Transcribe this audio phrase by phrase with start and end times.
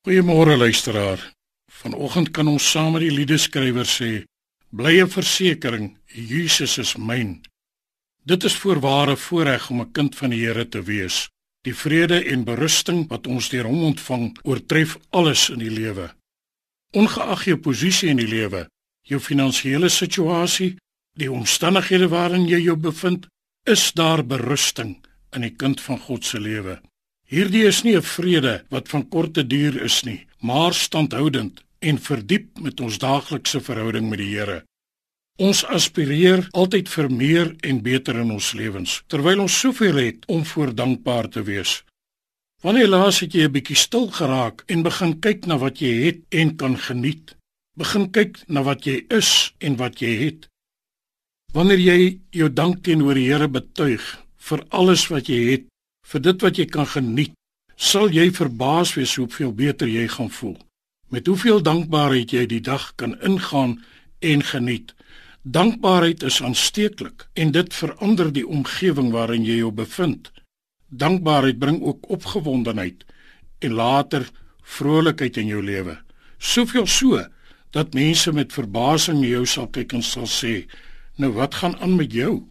[0.00, 1.20] Goeiemôre luisteraar.
[1.68, 4.22] Vanoggend kan ons saam met die liedeskrywer sê:
[4.72, 7.34] Blye versekering, Jesus is myn.
[8.24, 11.28] Dit is voorware voorreg om 'n kind van die Here te wees.
[11.68, 16.08] Die vrede en berusting wat ons deur hom ontvang, oortref alles in die lewe.
[16.96, 18.68] Ongeag jou posisie in die lewe,
[19.02, 20.76] jou finansiële situasie,
[21.12, 23.26] die omstandighede waarin jy jou bevind,
[23.64, 24.96] is daar berusting
[25.32, 26.80] in die kind van God se lewe.
[27.30, 32.58] Hierdie is nie 'n vrede wat van korte duur is nie, maar standhoudend en verdiep
[32.58, 34.64] met ons daaglikse verhouding met die Here.
[35.38, 40.44] Ons aspireer altyd vir meer en beter in ons lewens, terwyl ons soveel het om
[40.44, 41.84] voor dankbaar te wees.
[42.62, 46.18] Wanneer laas het jy 'n bietjie stil geraak en begin kyk na wat jy het
[46.28, 47.36] en kan geniet?
[47.76, 50.48] Begin kyk na wat jy is en wat jy het.
[51.52, 55.69] Wanneer jy jou dank teenoor die Here betuig vir alles wat jy het,
[56.10, 57.36] vir dit wat jy kan geniet,
[57.76, 60.56] sal jy verbaas wees hoeveel beter jy gaan voel.
[61.10, 63.78] Met hoeveel dankbaarheid jy die dag kan ingaan
[64.20, 64.92] en geniet.
[65.42, 70.28] Dankbaarheid is aansteeklik en dit verander die omgewing waarin jy jou bevind.
[70.90, 73.06] Dankbaarheid bring ook opgewondenheid
[73.64, 74.28] en later
[74.62, 75.96] vrolikheid in jou lewe.
[76.38, 77.24] Soveel so
[77.70, 80.66] dat mense met verbasing jou sal kyk en sal sê:
[81.16, 82.46] "Nou wat gaan aan met jou?"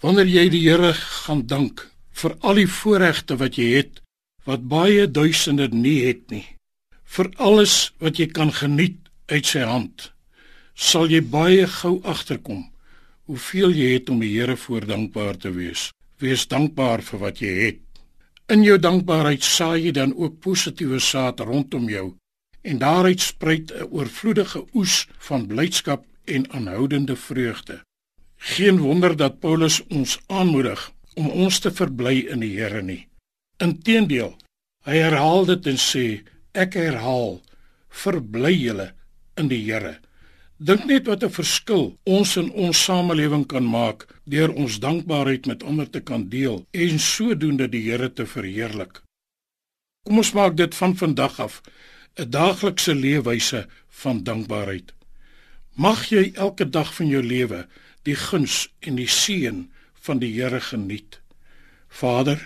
[0.00, 1.89] Wanneer jy die Here gaan dank,
[2.20, 4.00] vir al die voorregte wat jy het
[4.48, 6.46] wat baie duisende nie het nie.
[7.04, 8.98] Vir alles wat jy kan geniet
[9.30, 10.10] uit sy hand,
[10.74, 12.66] sal jy baie gou agterkom
[13.30, 15.90] hoeveel jy het om die Here voor dankbaar te wees.
[16.18, 17.82] Wees dankbaar vir wat jy het.
[18.50, 22.16] In jou dankbaarheid saai jy dan ook positiewe saad rondom jou
[22.66, 27.80] en daaruit spruit 'n oorvloedige oes van blydskap en aanhoudende vreugde.
[28.36, 33.04] Geen wonder dat Paulus ons aanmoedig om ons te verbly in die Here nie.
[33.60, 34.32] Inteendeel,
[34.88, 36.04] hy herhaal dit en sê,
[36.56, 37.40] ek herhaal,
[38.04, 38.88] verbly julle
[39.40, 39.98] in die Here.
[40.60, 45.62] Dink net wat 'n verskil ons in ons samelewing kan maak deur ons dankbaarheid met
[45.62, 49.00] ander te kan deel en sodoende die Here te verheerlik.
[50.04, 51.62] Kom ons maak dit van vandag af
[52.18, 54.92] 'n daaglikse leefwyse van dankbaarheid.
[55.74, 57.66] Mag jy elke dag van jou lewe
[58.02, 59.70] die guns en die seën
[60.06, 61.20] van die Here geniet.
[61.88, 62.40] Vader,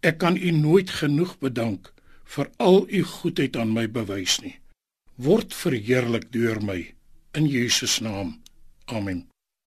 [0.00, 1.92] ek kan U nooit genoeg bedank
[2.30, 4.56] vir al U goedheid aan my bewys nie.
[5.20, 6.94] Word verheerlik deur my
[7.36, 8.38] in Jesus naam.
[8.86, 9.29] Amen.